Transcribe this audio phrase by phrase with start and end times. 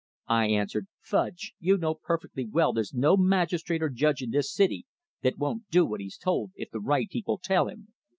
[0.29, 1.53] I answered: "Fudge!
[1.59, 4.87] You know perfectly well there's no magistrate or judge in this city
[5.21, 7.89] that won't do what he's told, if the right people tell him.